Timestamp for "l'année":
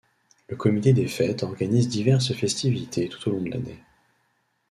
3.51-3.77